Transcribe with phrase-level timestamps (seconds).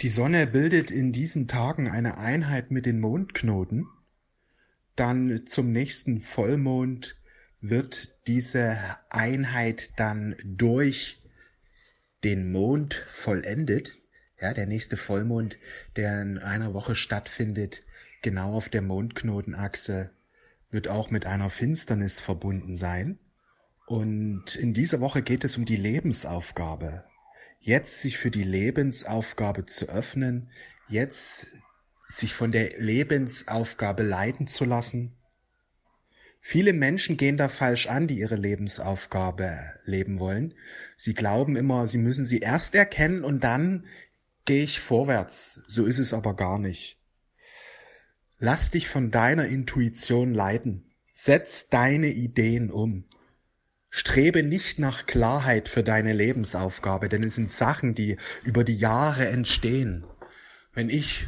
[0.00, 3.88] Die Sonne bildet in diesen Tagen eine Einheit mit den Mondknoten.
[4.94, 7.16] Dann zum nächsten Vollmond
[7.60, 8.78] wird diese
[9.10, 11.20] Einheit dann durch
[12.22, 13.98] den Mond vollendet.
[14.40, 15.58] Ja, der nächste Vollmond,
[15.96, 17.82] der in einer Woche stattfindet,
[18.22, 20.10] genau auf der Mondknotenachse,
[20.70, 23.18] wird auch mit einer Finsternis verbunden sein.
[23.84, 27.07] Und in dieser Woche geht es um die Lebensaufgabe
[27.60, 30.50] jetzt sich für die Lebensaufgabe zu öffnen,
[30.88, 31.48] jetzt
[32.08, 35.14] sich von der Lebensaufgabe leiten zu lassen.
[36.40, 40.54] Viele Menschen gehen da falsch an, die ihre Lebensaufgabe leben wollen.
[40.96, 43.86] Sie glauben immer, sie müssen sie erst erkennen und dann
[44.44, 45.60] gehe ich vorwärts.
[45.66, 46.98] So ist es aber gar nicht.
[48.38, 50.94] Lass dich von deiner Intuition leiten.
[51.12, 53.04] Setz deine Ideen um.
[53.90, 59.28] Strebe nicht nach Klarheit für deine Lebensaufgabe, denn es sind Sachen, die über die Jahre
[59.28, 60.04] entstehen.
[60.72, 61.26] Wenn ich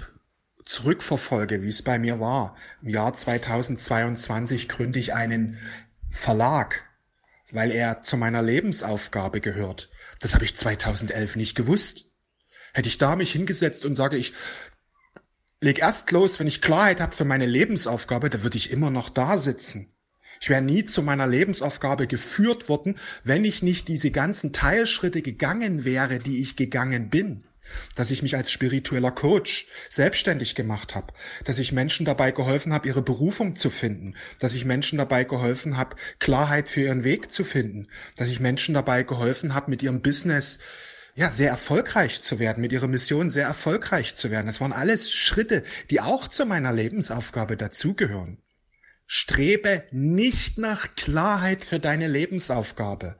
[0.66, 5.58] zurückverfolge, wie es bei mir war, im Jahr 2022 gründe ich einen
[6.10, 6.84] Verlag,
[7.50, 9.90] weil er zu meiner Lebensaufgabe gehört.
[10.20, 12.10] Das habe ich 2011 nicht gewusst.
[12.72, 14.34] Hätte ich da mich hingesetzt und sage ich,
[15.60, 19.08] leg erst los, wenn ich Klarheit habe für meine Lebensaufgabe, da würde ich immer noch
[19.08, 19.89] da sitzen.
[20.42, 25.84] Ich wäre nie zu meiner Lebensaufgabe geführt worden, wenn ich nicht diese ganzen Teilschritte gegangen
[25.84, 27.44] wäre, die ich gegangen bin.
[27.94, 31.12] Dass ich mich als spiritueller Coach selbstständig gemacht habe,
[31.44, 35.76] dass ich Menschen dabei geholfen habe, ihre Berufung zu finden, dass ich Menschen dabei geholfen
[35.76, 40.00] habe, Klarheit für ihren Weg zu finden, dass ich Menschen dabei geholfen habe, mit ihrem
[40.00, 40.58] Business
[41.14, 44.46] ja, sehr erfolgreich zu werden, mit ihrer Mission sehr erfolgreich zu werden.
[44.46, 48.38] Das waren alles Schritte, die auch zu meiner Lebensaufgabe dazugehören.
[49.12, 53.16] Strebe nicht nach Klarheit für deine Lebensaufgabe.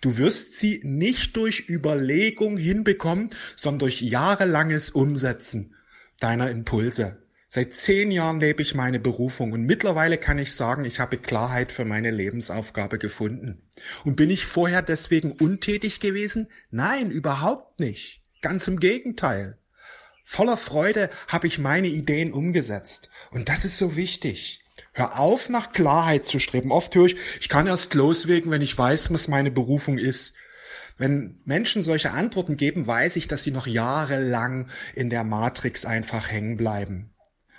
[0.00, 5.76] Du wirst sie nicht durch Überlegung hinbekommen, sondern durch jahrelanges Umsetzen
[6.18, 7.22] deiner Impulse.
[7.48, 11.70] Seit zehn Jahren lebe ich meine Berufung und mittlerweile kann ich sagen, ich habe Klarheit
[11.70, 13.62] für meine Lebensaufgabe gefunden.
[14.02, 16.48] Und bin ich vorher deswegen untätig gewesen?
[16.72, 18.24] Nein, überhaupt nicht.
[18.42, 19.56] Ganz im Gegenteil.
[20.24, 23.08] Voller Freude habe ich meine Ideen umgesetzt.
[23.30, 24.64] Und das ist so wichtig.
[24.92, 26.72] Hör auf, nach Klarheit zu streben.
[26.72, 30.34] Oft höre ich, ich kann erst loswegen, wenn ich weiß, was meine Berufung ist.
[30.96, 36.30] Wenn Menschen solche Antworten geben, weiß ich, dass sie noch jahrelang in der Matrix einfach
[36.30, 37.14] hängen bleiben.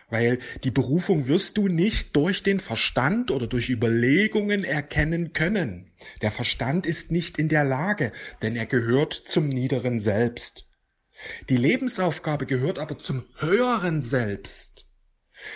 [0.10, 5.92] Weil die Berufung wirst du nicht durch den Verstand oder durch Überlegungen erkennen können.
[6.22, 10.68] Der Verstand ist nicht in der Lage, denn er gehört zum niederen Selbst.
[11.50, 14.89] Die Lebensaufgabe gehört aber zum höheren Selbst.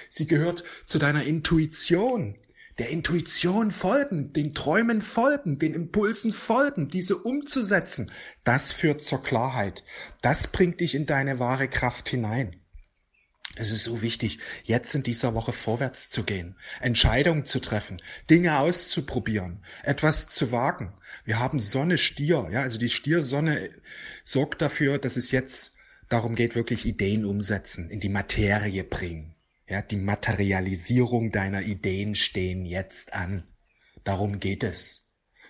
[0.09, 2.37] Sie gehört zu deiner Intuition.
[2.79, 8.11] Der Intuition folgen, den Träumen folgen, den Impulsen folgen, diese umzusetzen.
[8.43, 9.83] Das führt zur Klarheit.
[10.21, 12.55] Das bringt dich in deine wahre Kraft hinein.
[13.55, 18.57] Es ist so wichtig, jetzt in dieser Woche vorwärts zu gehen, Entscheidungen zu treffen, Dinge
[18.57, 20.93] auszuprobieren, etwas zu wagen.
[21.23, 23.69] Wir haben Sonne Stier, ja, also die Stiersonne
[24.23, 25.75] sorgt dafür, dass es jetzt
[26.09, 29.32] darum geht, wirklich Ideen umsetzen, in die Materie bringen.
[29.73, 33.41] Ja, die Materialisierung deiner Ideen stehen jetzt an.
[34.03, 35.02] Darum geht es.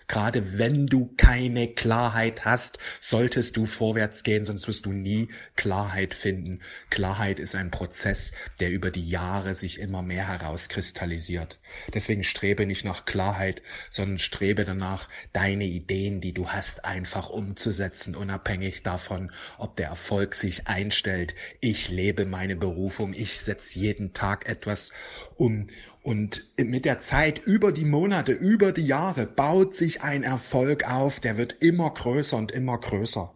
[0.06, 6.14] Gerade wenn du keine Klarheit hast, solltest du vorwärts gehen, sonst wirst du nie Klarheit
[6.14, 6.60] finden.
[6.90, 11.60] Klarheit ist ein Prozess, der über die Jahre sich immer mehr herauskristallisiert.
[11.92, 18.14] Deswegen strebe nicht nach Klarheit, sondern strebe danach, deine Ideen, die du hast, einfach umzusetzen,
[18.14, 21.34] unabhängig davon, ob der Erfolg sich einstellt.
[21.60, 24.92] Ich lebe meine Berufung, ich setze jeden Tag etwas
[25.36, 25.68] um
[26.04, 31.18] und mit der Zeit, über die Monate, über die Jahre, baut sich ein Erfolg auf,
[31.18, 33.34] der wird immer größer und immer größer.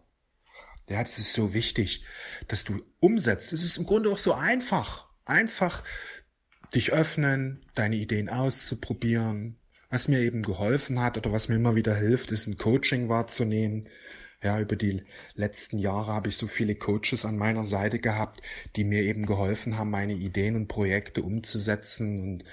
[0.87, 2.05] Ja, das ist so wichtig,
[2.47, 3.53] dass du umsetzt.
[3.53, 5.07] Es ist im Grunde auch so einfach.
[5.25, 5.83] Einfach
[6.75, 9.57] dich öffnen, deine Ideen auszuprobieren.
[9.89, 13.87] Was mir eben geholfen hat oder was mir immer wieder hilft, ist ein Coaching wahrzunehmen.
[14.41, 15.03] Ja, über die
[15.35, 18.41] letzten Jahre habe ich so viele Coaches an meiner Seite gehabt,
[18.77, 22.21] die mir eben geholfen haben, meine Ideen und Projekte umzusetzen.
[22.21, 22.45] Und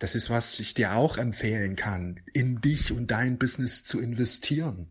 [0.00, 4.88] das ist, was ich dir auch empfehlen kann, in dich und dein Business zu investieren.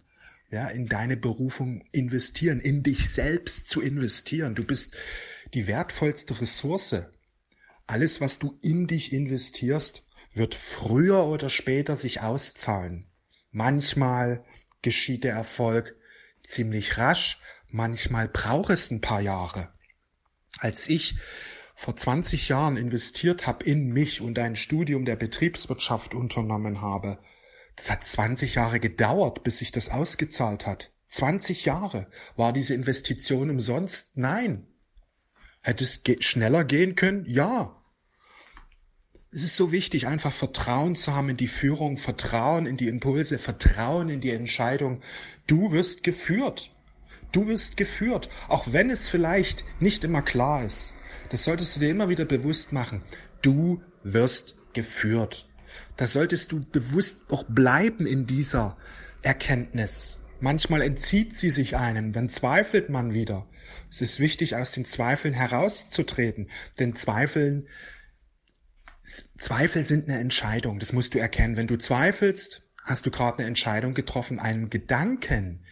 [0.49, 4.55] Ja, in deine Berufung investieren, in dich selbst zu investieren.
[4.55, 4.95] Du bist
[5.53, 6.95] die wertvollste Ressource.
[7.85, 10.03] Alles, was du in dich investierst,
[10.33, 13.07] wird früher oder später sich auszahlen.
[13.51, 14.45] Manchmal
[14.81, 15.97] geschieht der Erfolg
[16.47, 17.39] ziemlich rasch,
[17.69, 19.73] manchmal braucht es ein paar Jahre.
[20.57, 21.15] Als ich
[21.75, 27.19] vor 20 Jahren investiert habe in mich und ein Studium der Betriebswirtschaft unternommen habe,
[27.75, 30.91] das hat 20 Jahre gedauert, bis sich das ausgezahlt hat.
[31.09, 32.07] 20 Jahre.
[32.35, 34.17] War diese Investition umsonst?
[34.17, 34.67] Nein.
[35.61, 37.25] Hätte es ge schneller gehen können?
[37.27, 37.76] Ja.
[39.37, 43.37] Es ist so wichtig, einfach Vertrauen zu haben in die Führung, Vertrauen in die Impulse,
[43.37, 44.99] Vertrauen in die Entscheidung.
[45.45, 46.71] Du wirst geführt.
[47.31, 50.95] Du wirst geführt, auch wenn es vielleicht nicht immer klar ist.
[51.29, 53.03] Das solltest du dir immer wieder bewusst machen.
[53.43, 55.47] Du wirst geführt.
[55.97, 58.75] Da solltest du bewusst auch bleiben in dieser
[59.21, 60.17] Erkenntnis.
[60.39, 63.45] Manchmal entzieht sie sich einem, dann zweifelt man wieder.
[63.91, 66.49] Es ist wichtig, aus den Zweifeln herauszutreten,
[66.79, 67.67] denn Zweifeln,
[69.37, 71.55] Zweifel sind eine Entscheidung, das musst du erkennen.
[71.55, 75.65] Wenn du zweifelst, hast du gerade eine Entscheidung getroffen, einen Gedanken,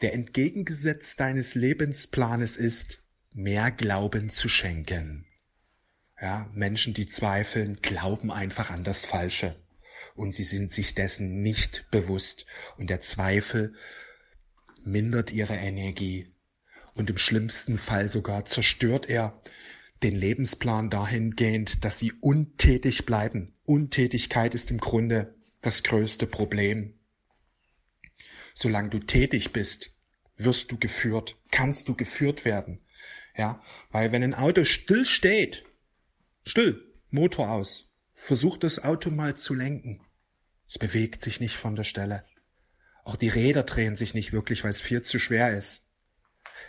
[0.00, 3.02] der entgegengesetzt deines Lebensplanes ist,
[3.34, 5.26] mehr Glauben zu schenken.
[6.20, 9.56] Ja, Menschen, die zweifeln, glauben einfach an das Falsche
[10.14, 12.46] und sie sind sich dessen nicht bewusst
[12.76, 13.74] und der Zweifel
[14.84, 16.34] mindert ihre Energie
[16.94, 19.40] und im schlimmsten Fall sogar zerstört er
[20.02, 23.46] den Lebensplan dahingehend, dass sie untätig bleiben.
[23.64, 26.94] Untätigkeit ist im Grunde das größte Problem.
[28.54, 29.90] Solange du tätig bist,
[30.36, 32.80] wirst du geführt, kannst du geführt werden.
[33.36, 35.64] Ja, weil wenn ein Auto still steht,
[36.44, 40.00] still, Motor aus, versuch das Auto mal zu lenken.
[40.66, 42.24] Es bewegt sich nicht von der Stelle.
[43.04, 45.87] Auch die Räder drehen sich nicht wirklich, weil es viel zu schwer ist.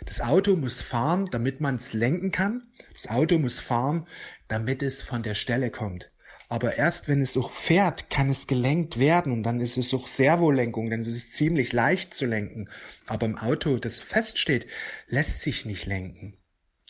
[0.06, 2.62] Das Auto muss fahren, damit man es lenken kann.
[2.92, 4.06] Das Auto muss fahren,
[4.48, 6.10] damit es von der Stelle kommt.
[6.48, 10.08] Aber erst wenn es auch fährt, kann es gelenkt werden und dann ist es auch
[10.08, 12.68] Servolenkung, dann ist es ziemlich leicht zu lenken.
[13.06, 14.66] Aber im Auto, das feststeht,
[15.06, 16.36] lässt sich nicht lenken.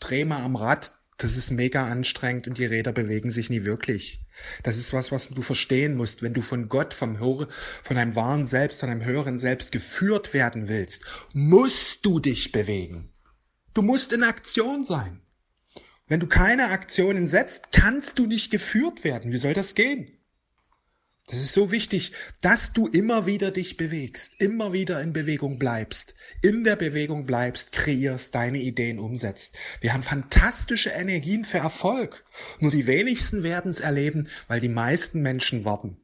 [0.01, 4.21] Dreh mal am Rad, das ist mega anstrengend und die Räder bewegen sich nie wirklich.
[4.63, 7.49] Das ist was, was du verstehen musst, wenn du von Gott, vom Höre,
[7.83, 13.11] von einem wahren Selbst, von einem höheren Selbst geführt werden willst, musst du dich bewegen.
[13.75, 15.21] Du musst in Aktion sein.
[16.09, 19.31] Wenn du keine Aktionen setzt, kannst du nicht geführt werden.
[19.31, 20.20] Wie soll das gehen?
[21.31, 22.11] Das ist so wichtig,
[22.41, 27.71] dass du immer wieder dich bewegst, immer wieder in Bewegung bleibst, in der Bewegung bleibst,
[27.71, 29.57] kreierst, deine Ideen umsetzt.
[29.81, 32.25] Wir haben fantastische Energien für Erfolg.
[32.59, 35.99] Nur die wenigsten werden es erleben, weil die meisten Menschen warten.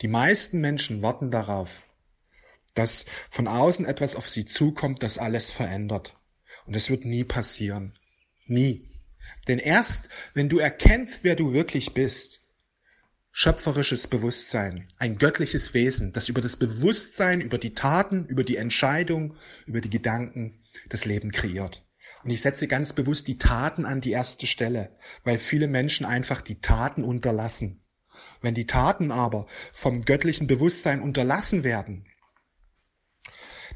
[0.00, 1.82] Die meisten Menschen warten darauf,
[2.74, 6.16] dass von außen etwas auf sie zukommt, das alles verändert.
[6.66, 7.98] Und es wird nie passieren.
[8.46, 8.86] Nie.
[9.48, 12.39] Denn erst, wenn du erkennst, wer du wirklich bist,
[13.32, 19.36] schöpferisches Bewusstsein, ein göttliches Wesen, das über das Bewusstsein, über die Taten, über die Entscheidung,
[19.66, 21.86] über die Gedanken das Leben kreiert.
[22.22, 26.40] Und ich setze ganz bewusst die Taten an die erste Stelle, weil viele Menschen einfach
[26.40, 27.82] die Taten unterlassen.
[28.42, 32.06] Wenn die Taten aber vom göttlichen Bewusstsein unterlassen werden,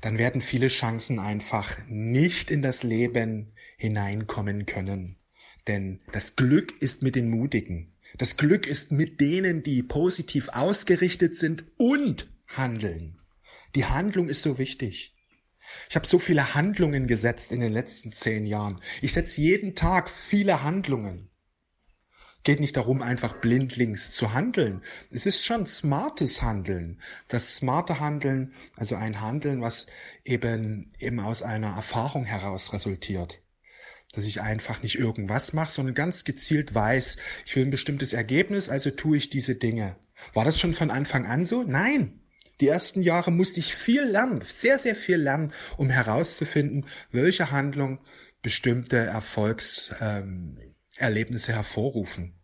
[0.00, 5.16] dann werden viele Chancen einfach nicht in das Leben hineinkommen können.
[5.66, 7.93] Denn das Glück ist mit den Mutigen.
[8.16, 13.18] Das Glück ist mit denen, die positiv ausgerichtet sind und handeln.
[13.74, 15.16] Die Handlung ist so wichtig.
[15.88, 18.80] Ich habe so viele Handlungen gesetzt in den letzten zehn Jahren.
[19.02, 21.30] Ich setze jeden Tag viele Handlungen.
[22.44, 24.82] Geht nicht darum, einfach blindlings zu handeln.
[25.10, 27.00] Es ist schon smartes Handeln.
[27.26, 29.86] Das smarte Handeln, also ein Handeln, was
[30.24, 33.43] eben eben aus einer Erfahrung heraus resultiert
[34.14, 38.68] dass ich einfach nicht irgendwas mache, sondern ganz gezielt weiß, ich will ein bestimmtes Ergebnis,
[38.68, 39.96] also tue ich diese Dinge.
[40.32, 41.62] War das schon von Anfang an so?
[41.62, 42.20] Nein.
[42.60, 47.98] Die ersten Jahre musste ich viel lernen, sehr, sehr viel lernen, um herauszufinden, welche Handlung
[48.42, 52.34] bestimmte Erfolgserlebnisse ähm, hervorrufen.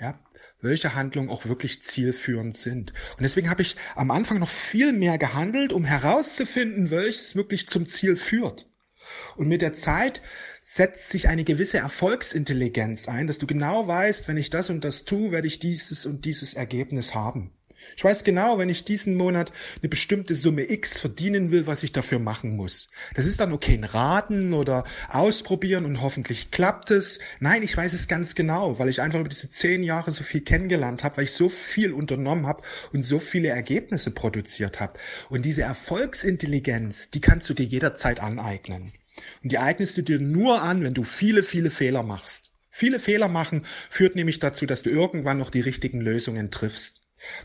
[0.00, 0.18] Ja,
[0.62, 2.92] welche Handlungen auch wirklich zielführend sind.
[3.16, 7.88] Und deswegen habe ich am Anfang noch viel mehr gehandelt, um herauszufinden, welches wirklich zum
[7.88, 8.68] Ziel führt.
[9.36, 10.22] Und mit der Zeit
[10.74, 15.04] setzt sich eine gewisse Erfolgsintelligenz ein, dass du genau weißt, wenn ich das und das
[15.04, 17.50] tue, werde ich dieses und dieses Ergebnis haben.
[17.94, 19.52] Ich weiß genau, wenn ich diesen Monat
[19.82, 22.90] eine bestimmte Summe X verdienen will, was ich dafür machen muss.
[23.14, 27.18] Das ist dann okay, ein Raten oder ausprobieren und hoffentlich klappt es.
[27.38, 30.40] Nein, ich weiß es ganz genau, weil ich einfach über diese zehn Jahre so viel
[30.40, 32.62] kennengelernt habe, weil ich so viel unternommen habe
[32.94, 34.98] und so viele Ergebnisse produziert habe.
[35.28, 38.94] Und diese Erfolgsintelligenz, die kannst du dir jederzeit aneignen.
[39.42, 42.52] Und die eignest du dir nur an, wenn du viele, viele Fehler machst.
[42.70, 47.02] Viele Fehler machen führt nämlich dazu, dass du irgendwann noch die richtigen Lösungen triffst.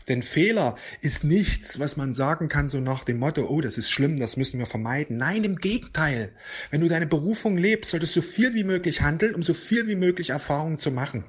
[0.08, 3.90] Denn Fehler ist nichts, was man sagen kann, so nach dem Motto, oh, das ist
[3.90, 5.16] schlimm, das müssen wir vermeiden.
[5.16, 6.32] Nein, im Gegenteil.
[6.70, 9.86] Wenn du deine Berufung lebst, solltest du so viel wie möglich handeln, um so viel
[9.86, 11.24] wie möglich Erfahrungen zu machen.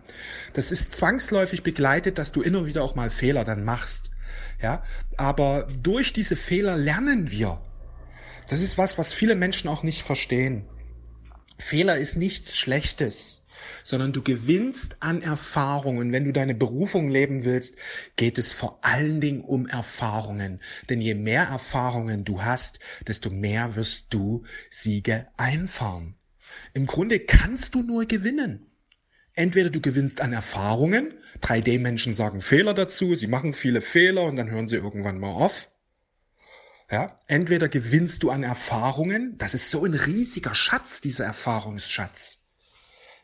[0.54, 4.12] Das ist zwangsläufig begleitet, dass du immer wieder auch mal Fehler dann machst.
[4.62, 4.84] Ja,
[5.18, 7.62] aber durch diese Fehler lernen wir.
[8.50, 10.66] Das ist was, was viele Menschen auch nicht verstehen.
[11.58, 13.40] Fehler ist nichts Schlechtes.
[13.84, 16.12] sondern du gewinnst an Erfahrungen.
[16.12, 17.76] Wenn du deine Berufung leben willst,
[18.16, 20.62] geht es vor allen Dingen um Erfahrungen.
[20.90, 26.16] Denn je mehr Erfahrungen du hast, desto mehr wirst du Siege einfahren.
[26.74, 28.66] Im Grunde kannst du nur gewinnen.
[29.34, 34.50] Entweder du gewinnst an Erfahrungen, 3D-Menschen sagen Fehler dazu, sie machen viele Fehler und dann
[34.50, 35.70] hören sie irgendwann mal auf.
[36.92, 42.48] Ja, entweder gewinnst du an Erfahrungen, das ist so ein riesiger Schatz, dieser Erfahrungsschatz.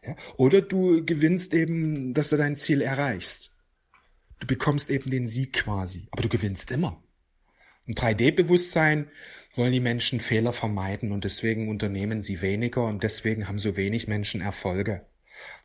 [0.05, 3.51] Ja, oder du gewinnst eben, dass du dein Ziel erreichst.
[4.39, 7.01] Du bekommst eben den Sieg quasi, aber du gewinnst immer.
[7.87, 9.09] Im 3D-Bewusstsein
[9.55, 14.07] wollen die Menschen Fehler vermeiden und deswegen unternehmen sie weniger und deswegen haben so wenig
[14.07, 15.05] Menschen Erfolge.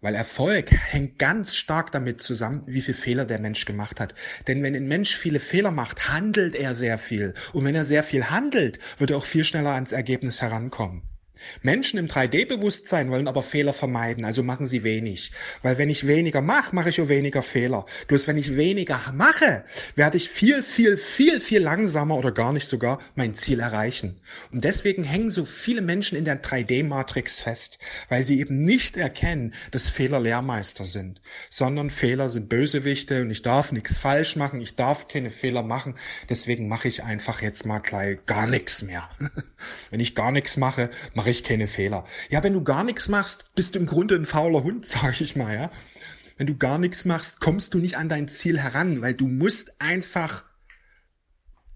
[0.01, 4.15] Weil Erfolg hängt ganz stark damit zusammen, wie viel Fehler der Mensch gemacht hat.
[4.47, 7.35] Denn wenn ein Mensch viele Fehler macht, handelt er sehr viel.
[7.53, 11.10] Und wenn er sehr viel handelt, wird er auch viel schneller ans Ergebnis herankommen.
[11.63, 15.33] Menschen im 3D-Bewusstsein wollen aber Fehler vermeiden, also machen sie wenig.
[15.63, 17.87] Weil wenn ich weniger mache, mache ich auch weniger Fehler.
[18.09, 22.67] Bloß wenn ich weniger mache, werde ich viel, viel, viel, viel langsamer oder gar nicht
[22.67, 24.21] sogar mein Ziel erreichen.
[24.53, 27.79] Und deswegen hängen so viele Menschen in der 3D-Matrix fest,
[28.09, 31.21] weil sie eben nicht erkennen, dass Fehler Lehrmeister sind,
[31.51, 35.95] sondern Fehler sind Bösewichte und ich darf nichts falsch machen, ich darf keine Fehler machen,
[36.29, 39.09] deswegen mache ich einfach jetzt mal gleich gar nichts mehr.
[39.91, 42.05] wenn ich gar nichts mache, mache ich keine Fehler.
[42.29, 45.37] Ja, wenn du gar nichts machst, bist du im Grunde ein fauler Hund, sag ich
[45.37, 45.71] mal, ja.
[46.37, 49.81] Wenn du gar nichts machst, kommst du nicht an dein Ziel heran, weil du musst
[49.81, 50.45] einfach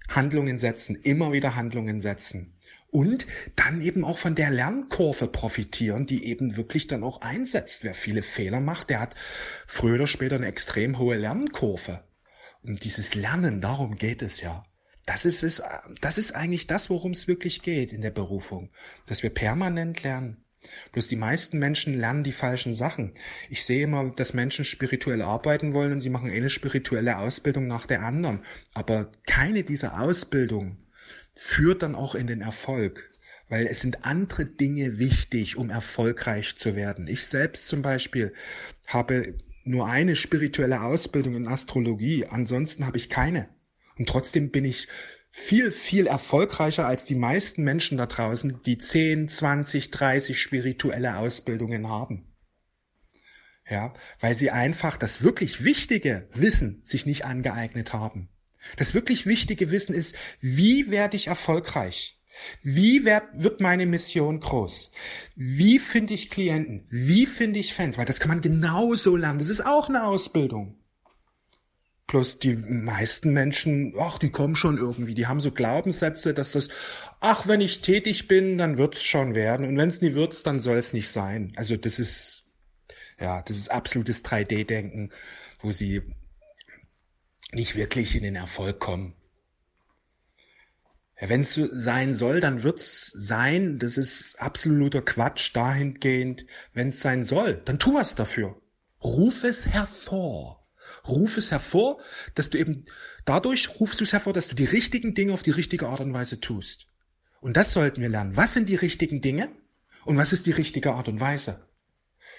[0.09, 2.55] Handlungen setzen, immer wieder Handlungen setzen.
[2.91, 7.83] Und dann eben auch von der Lernkurve profitieren, die eben wirklich dann auch einsetzt.
[7.83, 9.17] Wer viele Fehler macht, der hat
[9.67, 12.05] früher oder später eine extrem hohe Lernkurve.
[12.63, 14.63] Und dieses Lernen, darum geht es ja.
[15.07, 15.63] Das ist es,
[16.01, 18.71] das ist eigentlich das, worum es wirklich geht in der Berufung.
[19.07, 20.45] Dass wir permanent lernen.
[20.93, 23.13] Bloß die meisten Menschen lernen die falschen Sachen.
[23.51, 27.87] Ich sehe immer, dass Menschen spirituell arbeiten wollen und sie machen eine spirituelle Ausbildung nach
[27.87, 28.43] der anderen.
[28.73, 30.79] Aber keine dieser Ausbildungen
[31.35, 33.11] führt dann auch in den Erfolg.
[33.51, 37.09] Weil es sind andere Dinge wichtig, um erfolgreich zu werden.
[37.09, 38.33] Ich selbst zum Beispiel
[38.87, 39.35] habe
[39.65, 42.27] nur eine spirituelle Ausbildung in Astrologie.
[42.27, 43.49] Ansonsten habe ich keine.
[43.99, 44.89] Und trotzdem bin ich
[45.31, 51.89] viel, viel erfolgreicher als die meisten Menschen da draußen, die 10, 20, 30 spirituelle Ausbildungen
[51.89, 52.33] haben.
[53.69, 58.29] Ja, weil sie einfach das wirklich wichtige Wissen sich nicht angeeignet haben.
[58.77, 62.21] Das wirklich wichtige Wissen ist, wie werde ich erfolgreich?
[62.63, 64.93] Wie werd, wird meine Mission groß?
[65.35, 66.87] Wie finde ich Klienten?
[66.91, 67.97] Wie finde ich Fans?
[67.97, 69.39] Weil das kann man genauso lernen.
[69.39, 70.79] Das ist auch eine Ausbildung.
[72.15, 76.69] Plus die meisten Menschen, ach, die kommen schon irgendwie, die haben so Glaubenssätze, dass das,
[77.19, 79.67] ach, wenn ich tätig bin, dann wird's schon werden.
[79.67, 81.53] Und wenn es nie wird, dann soll es nicht sein.
[81.57, 82.47] Also das ist,
[83.19, 85.11] ja, das ist absolutes 3D-Denken,
[85.59, 86.03] wo sie
[87.51, 89.17] nicht wirklich in den Erfolg kommen.
[91.21, 93.81] Ja, wenn es so sein soll, dann wird's sein.
[93.81, 96.47] Das ist absoluter Quatsch dahingehend.
[96.75, 98.55] Wenn es sein soll, dann tu was dafür.
[99.03, 100.64] Ruf es hervor.
[101.07, 102.01] Ruf es hervor,
[102.35, 102.87] dass du eben,
[103.25, 106.15] dadurch rufst du es hervor, dass du die richtigen Dinge auf die richtige Art und
[106.15, 106.87] Weise tust.
[107.41, 108.37] Und das sollten wir lernen.
[108.37, 109.51] Was sind die richtigen Dinge?
[110.05, 111.69] Und was ist die richtige Art und Weise?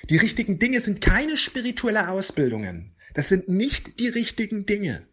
[0.09, 2.95] Die richtigen Dinge sind keine spirituelle Ausbildungen.
[3.13, 5.07] Das sind nicht die richtigen Dinge.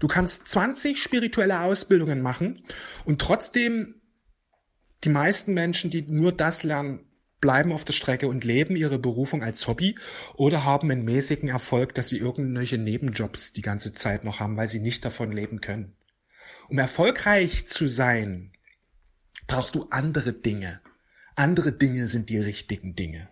[0.00, 2.64] Du kannst 20 spirituelle Ausbildungen machen
[3.04, 4.00] und trotzdem
[5.04, 7.00] die meisten Menschen, die nur das lernen,
[7.42, 9.98] bleiben auf der Strecke und leben ihre Berufung als Hobby
[10.34, 14.68] oder haben einen mäßigen Erfolg, dass sie irgendwelche Nebenjobs die ganze Zeit noch haben, weil
[14.68, 15.94] sie nicht davon leben können.
[16.70, 18.52] Um erfolgreich zu sein,
[19.46, 20.80] brauchst du andere Dinge.
[21.34, 23.28] Andere Dinge sind die richtigen Dinge.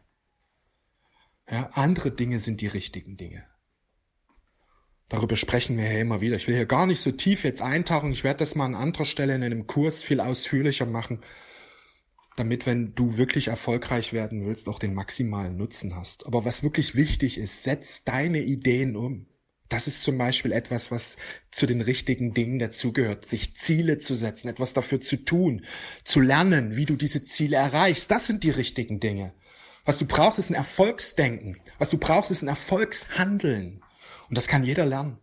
[1.49, 3.45] Ja, andere Dinge sind die richtigen Dinge.
[5.09, 6.37] Darüber sprechen wir ja immer wieder.
[6.37, 8.13] Ich will hier gar nicht so tief jetzt eintauchen.
[8.13, 11.21] Ich werde das mal an anderer Stelle in einem Kurs viel ausführlicher machen
[12.41, 16.27] damit, wenn du wirklich erfolgreich werden willst, auch den maximalen Nutzen hast.
[16.27, 19.27] Aber was wirklich wichtig ist, setz deine Ideen um.
[19.69, 21.17] Das ist zum Beispiel etwas, was
[21.53, 25.65] zu den richtigen Dingen dazugehört, sich Ziele zu setzen, etwas dafür zu tun,
[26.03, 28.11] zu lernen, wie du diese Ziele erreichst.
[28.11, 29.33] Das sind die richtigen Dinge.
[29.85, 31.59] Was du brauchst, ist ein Erfolgsdenken.
[31.79, 33.83] Was du brauchst, ist ein Erfolgshandeln.
[34.29, 35.19] Und das kann jeder lernen.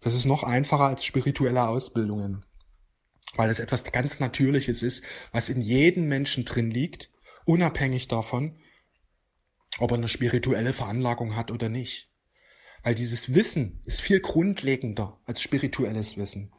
[0.00, 2.46] Das ist noch einfacher als spirituelle Ausbildungen
[3.36, 7.10] weil es etwas ganz Natürliches ist, was in jedem Menschen drin liegt,
[7.44, 8.58] unabhängig davon,
[9.78, 12.10] ob er eine spirituelle Veranlagung hat oder nicht.
[12.82, 16.52] Weil dieses Wissen ist viel grundlegender als spirituelles Wissen.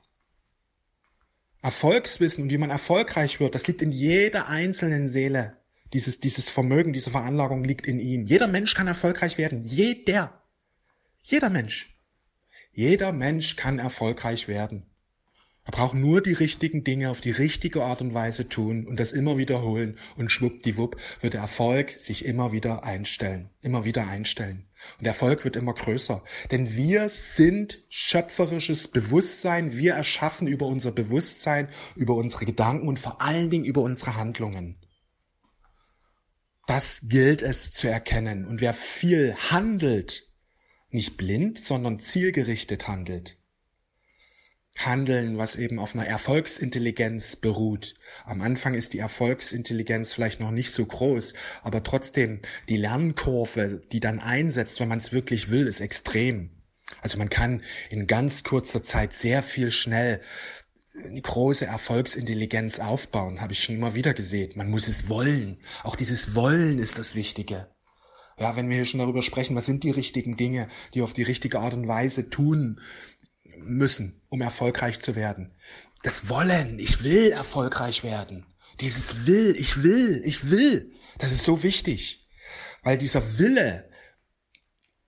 [1.62, 5.58] Erfolgswissen und wie man erfolgreich wird, das liegt in jeder einzelnen Seele
[5.94, 8.26] Dieses, dieses Vermögen, diese Veranlagung liegt in ihm.
[8.26, 9.64] Jeder Mensch kann erfolgreich werden.
[9.64, 10.44] Jeder.
[11.24, 11.98] Jeder Mensch.
[12.74, 14.86] Jeder Mensch kann erfolgreich werden.
[15.68, 19.12] Er braucht nur die richtigen Dinge auf die richtige Art und Weise tun und das
[19.12, 24.66] immer wiederholen und schwuppdiwupp wird der Erfolg sich immer wieder einstellen, immer wieder einstellen.
[24.98, 26.24] Und der Erfolg wird immer größer.
[26.52, 29.76] Denn wir sind schöpferisches Bewusstsein.
[29.76, 34.78] Wir erschaffen über unser Bewusstsein, über unsere Gedanken und vor allen Dingen über unsere Handlungen.
[36.68, 38.46] Das gilt es zu erkennen.
[38.46, 40.32] Und wer viel handelt,
[40.90, 43.38] nicht blind, sondern zielgerichtet handelt,
[44.78, 47.96] Handeln, was eben auf einer Erfolgsintelligenz beruht.
[48.26, 54.00] Am Anfang ist die Erfolgsintelligenz vielleicht noch nicht so groß, aber trotzdem die Lernkurve, die
[54.00, 56.52] dann einsetzt, wenn man es wirklich will, ist extrem.
[57.02, 60.22] Also man kann in ganz kurzer Zeit sehr viel schnell
[61.04, 64.54] eine große Erfolgsintelligenz aufbauen, habe ich schon immer wieder gesehen.
[64.56, 65.60] Man muss es wollen.
[65.84, 67.68] Auch dieses Wollen ist das Wichtige.
[68.40, 71.24] Ja, wenn wir hier schon darüber sprechen, was sind die richtigen Dinge, die auf die
[71.24, 72.80] richtige Art und Weise tun
[73.58, 75.52] müssen, um erfolgreich zu werden.
[76.04, 78.46] Das Wollen, ich will erfolgreich werden.
[78.80, 80.92] Dieses Will, ich will, ich will.
[81.18, 82.28] Das ist so wichtig.
[82.84, 83.90] Weil dieser Wille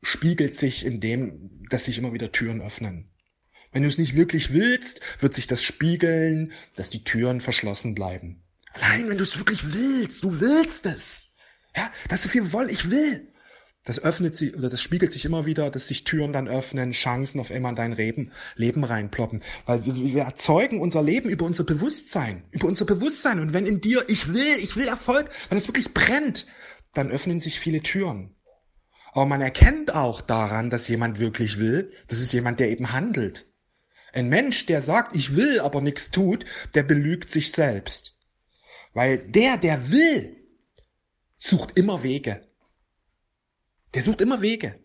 [0.02, 3.12] spiegelt sich in dem, dass sich immer wieder Türen öffnen.
[3.72, 8.44] Wenn du es nicht wirklich willst, wird sich das spiegeln, dass die Türen verschlossen bleiben.
[8.74, 11.28] Allein wenn du es wirklich willst, du willst es.
[11.76, 13.29] Ja, dass du viel woll, ich will
[13.90, 17.40] das öffnet sich oder das spiegelt sich immer wieder, dass sich Türen dann öffnen, Chancen
[17.40, 19.42] auf einmal in dein Leben, Leben reinploppen.
[19.66, 23.40] Weil wir, wir erzeugen unser Leben über unser Bewusstsein, über unser Bewusstsein.
[23.40, 26.46] Und wenn in dir, ich will, ich will Erfolg, wenn es wirklich brennt,
[26.94, 28.36] dann öffnen sich viele Türen.
[29.12, 33.48] Aber man erkennt auch daran, dass jemand wirklich will, das ist jemand, der eben handelt.
[34.14, 38.20] Ein Mensch, der sagt, ich will, aber nichts tut, der belügt sich selbst.
[38.94, 40.38] Weil der, der will,
[41.40, 42.49] sucht immer Wege.
[43.94, 44.80] Der sucht immer Wege.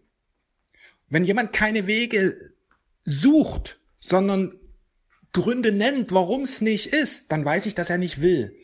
[1.08, 2.54] Wenn jemand keine Wege
[3.02, 4.58] sucht, sondern
[5.32, 8.56] Gründe nennt, warum es nicht ist, dann weiß ich, dass er nicht will.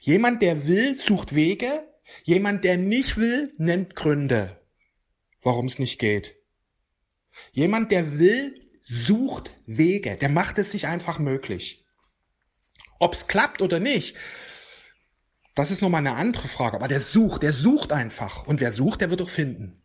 [0.00, 1.86] Jemand, der will, sucht Wege.
[2.24, 4.60] Jemand, der nicht will, nennt Gründe,
[5.42, 6.36] warum es nicht geht.
[7.52, 10.16] Jemand, der will, sucht Wege.
[10.16, 11.84] Der macht es sich einfach möglich.
[12.98, 14.16] Ob es klappt oder nicht,
[15.58, 16.76] das ist nochmal eine andere Frage.
[16.76, 18.46] Aber der sucht, der sucht einfach.
[18.46, 19.82] Und wer sucht, der wird auch finden.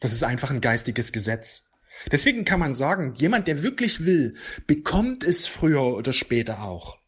[0.00, 1.66] Das ist einfach ein geistiges Gesetz.
[2.10, 4.34] Deswegen kann man sagen, jemand, der wirklich will,
[4.66, 6.98] bekommt es früher oder später auch.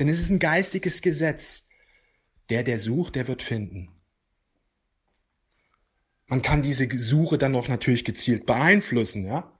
[0.00, 1.68] Denn es ist ein geistiges Gesetz.
[2.50, 3.90] Der, der sucht, der wird finden.
[6.26, 9.51] Man kann diese Suche dann noch natürlich gezielt beeinflussen, ja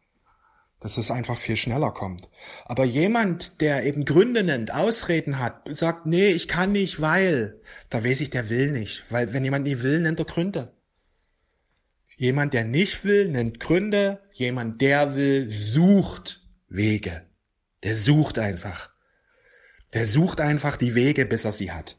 [0.82, 2.28] dass es einfach viel schneller kommt.
[2.64, 8.04] Aber jemand, der eben Gründe nennt, Ausreden hat, sagt, nee, ich kann nicht, weil, da
[8.04, 9.04] weiß ich, der will nicht.
[9.08, 10.72] Weil wenn jemand nicht will, nennt er Gründe.
[12.16, 14.20] Jemand, der nicht will, nennt Gründe.
[14.32, 17.26] Jemand, der will, sucht Wege.
[17.84, 18.90] Der sucht einfach.
[19.92, 21.96] Der sucht einfach die Wege, bis er sie hat.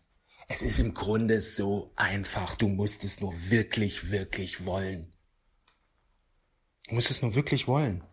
[0.50, 2.58] Es ist im Grunde so einfach.
[2.58, 5.14] Du musst es nur wirklich, wirklich wollen.
[6.90, 8.04] Du musst es nur wirklich wollen.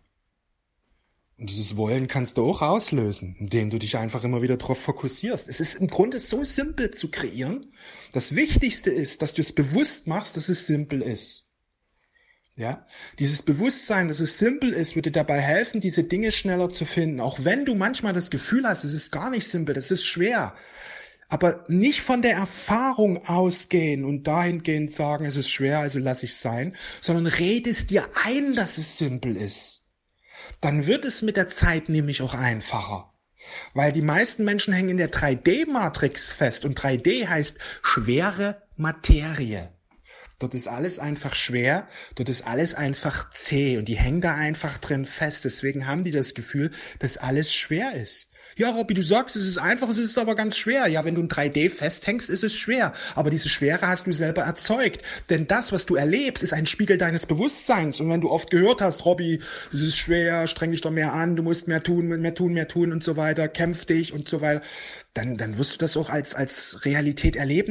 [1.40, 5.48] Und dieses Wollen kannst du auch auslösen, indem du dich einfach immer wieder darauf fokussierst.
[5.48, 7.72] Es ist im Grunde so simpel zu kreieren.
[8.12, 11.48] Das Wichtigste ist, dass du es bewusst machst, dass es simpel ist.
[12.57, 12.87] Ja,
[13.18, 17.20] dieses Bewusstsein, dass es simpel ist, würde dabei helfen, diese Dinge schneller zu finden.
[17.20, 20.55] Auch wenn du manchmal das Gefühl hast, es ist gar nicht simpel, das ist schwer.
[21.31, 26.37] Aber nicht von der Erfahrung ausgehen und dahingehend sagen, es ist schwer, also lass ich
[26.37, 29.80] sein, sondern redest dir ein, dass es simpel ist
[30.60, 33.12] dann wird es mit der Zeit nämlich auch einfacher.
[33.74, 39.72] Weil die meisten Menschen hängen in der 3D-Matrix fest und 3D heißt schwere Materie.
[40.38, 44.78] Dort ist alles einfach schwer, dort ist alles einfach zäh und die hängen da einfach
[44.78, 45.44] drin fest.
[45.44, 48.30] Deswegen haben die das Gefühl, dass alles schwer ist.
[48.56, 50.86] Ja, Robby, du sagst, es ist einfach, es ist aber ganz schwer.
[50.88, 52.92] Ja, wenn du in 3D festhängst, ist es schwer.
[53.14, 55.02] Aber diese Schwere hast du selber erzeugt.
[55.30, 58.00] Denn das, was du erlebst, ist ein Spiegel deines Bewusstseins.
[58.00, 59.40] Und wenn du oft gehört hast, Robby,
[59.72, 62.68] es ist schwer, streng dich doch mehr an, du musst mehr tun, mehr tun, mehr
[62.68, 64.62] tun und so weiter, kämpf dich und so weiter,
[65.14, 67.68] dann, dann wirst du das auch als, als Realität erleben.